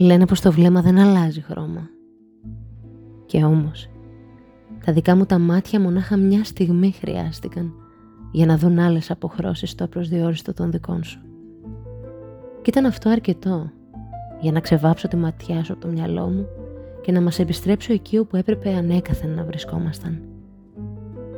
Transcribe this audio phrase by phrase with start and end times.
[0.00, 1.90] Λένε πως το βλέμμα δεν αλλάζει χρώμα.
[3.26, 3.88] Και όμως,
[4.84, 7.72] τα δικά μου τα μάτια μονάχα μια στιγμή χρειάστηκαν
[8.32, 11.20] για να δουν άλλες αποχρώσεις στο απροσδιόριστο των δικών σου.
[12.62, 13.70] Και ήταν αυτό αρκετό
[14.40, 16.46] για να ξεβάψω τη ματιά σου από το μυαλό μου
[17.02, 20.20] και να μας επιστρέψω εκεί όπου έπρεπε ανέκαθεν να βρισκόμασταν.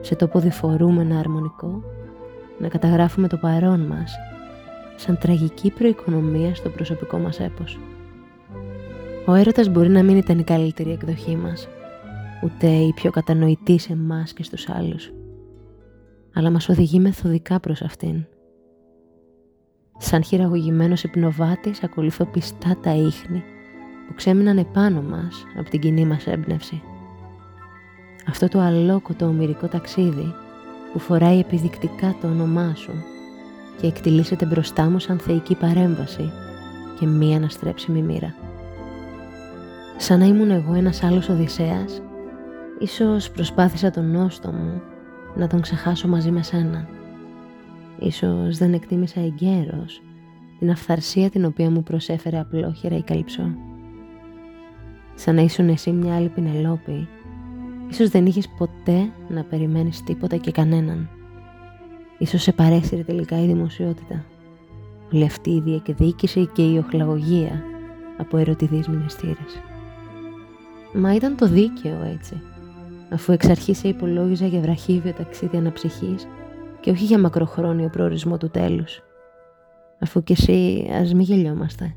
[0.00, 1.82] Σε τόπο διφορούμενο αρμονικό,
[2.58, 4.16] να καταγράφουμε το παρόν μας
[4.96, 7.78] σαν τραγική προοικονομία στο προσωπικό μας έπος.
[9.26, 11.68] Ο έρωτας μπορεί να μην ήταν η καλύτερη εκδοχή μας,
[12.44, 15.12] ούτε η πιο κατανοητή σε εμάς και στους άλλους,
[16.34, 18.24] αλλά μας οδηγεί μεθοδικά προς αυτήν.
[19.98, 23.42] Σαν χειραγωγημένος υπνοβάτης ακολουθώ πιστά τα ίχνη
[24.06, 26.82] που ξέμειναν επάνω μας από την κοινή μας έμπνευση.
[28.28, 30.34] Αυτό το αλόκοτο ομυρικό ταξίδι
[30.92, 32.92] που φοράει επιδεικτικά το όνομά σου
[33.80, 36.32] και εκτιλήσεται μπροστά μου σαν θεϊκή παρέμβαση
[36.98, 38.34] και μία αναστρέψιμη μοίρα.
[40.02, 42.02] Σαν να ήμουν εγώ ένας άλλος Οδυσσέας,
[42.78, 44.82] ίσως προσπάθησα τον νόστο μου
[45.34, 46.88] να τον ξεχάσω μαζί με σένα.
[47.98, 50.02] Ίσως δεν εκτίμησα εγκαίρως
[50.58, 53.50] την αυθαρσία την οποία μου προσέφερε απλόχερα η Καλυψό.
[55.14, 57.08] Σαν να ήσουν εσύ μια άλλη Πινελόπη,
[57.90, 61.08] ίσως δεν είχες ποτέ να περιμένεις τίποτα και κανέναν.
[62.18, 64.24] Ίσως σε παρέσυρε τελικά η δημοσιότητα.
[65.12, 67.62] Όλη αυτή η διεκδίκηση και η οχλαγωγία
[68.16, 69.62] από ερωτηδείς μηνυστήρες.
[70.92, 72.42] Μα ήταν το δίκαιο έτσι,
[73.10, 76.26] αφού εξ αρχής σε υπολόγιζα για βραχύβιο ταξίδι αναψυχής
[76.80, 79.02] και όχι για μακροχρόνιο προορισμό του τέλους.
[80.00, 81.94] Αφού κι εσύ ας μη γελιόμαστε,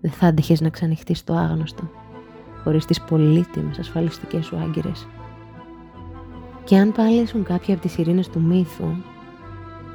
[0.00, 1.90] δεν θα άντεχες να ξανοιχτείς το άγνωστο,
[2.64, 5.06] χωρίς τις πολύτιμες ασφαλιστικές σου άγκυρες.
[6.64, 8.88] Και αν πάλι ήσουν κάποια από τις ειρήνες του μύθου,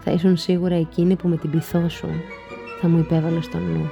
[0.00, 2.08] θα ήσουν σίγουρα εκείνη που με την πυθό σου
[2.80, 3.86] θα μου υπέβαλες στο νου.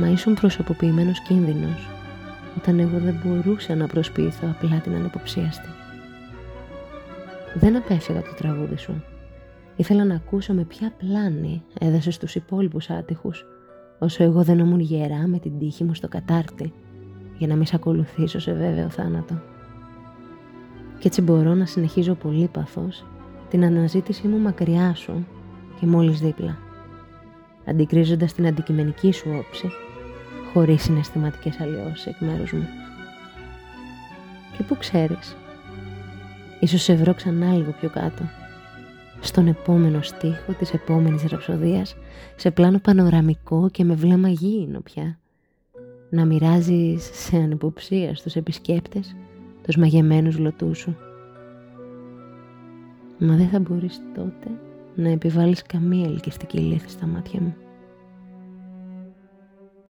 [0.00, 1.88] Μα ήσουν προσωποποιημένος κίνδυνος,
[2.56, 5.68] όταν εγώ δεν μπορούσα να προσποιηθώ απλά την ανυποψίαστη.
[7.54, 9.02] Δεν απέφυγα το τραγούδι σου.
[9.76, 13.46] Ήθελα να ακούσω με ποια πλάνη έδωσε στους υπόλοιπους άτυχους,
[13.98, 16.72] όσο εγώ δεν ήμουν γερά με την τύχη μου στο κατάρτι,
[17.38, 19.40] για να μην σε ακολουθήσω σε βέβαιο θάνατο.
[20.98, 23.04] Κι έτσι μπορώ να συνεχίζω πολύ παθός
[23.50, 25.26] την αναζήτησή μου μακριά σου
[25.80, 26.58] και μόλις δίπλα,
[27.66, 29.70] αντικρίζοντας την αντικειμενική σου όψη,
[30.56, 32.66] χωρίς συναισθηματικές αλλοιώσεις εκ μέρους μου.
[34.56, 35.36] Και που ξέρεις,
[36.60, 38.22] ίσως σε βρω ξανά λίγο πιο κάτω,
[39.20, 41.96] στον επόμενο στίχο της επόμενης ραψοδίας,
[42.36, 45.18] σε πλάνο πανοραμικό και με βλέμμα γήινο πια,
[46.10, 49.16] να μοιράζεις σε ανυποψία στους επισκέπτες
[49.62, 50.96] τους μαγεμένους λωτούς σου.
[53.18, 54.50] Μα δεν θα μπορείς τότε
[54.94, 57.54] να επιβάλλεις καμία ελκυστική λύθη στα μάτια μου.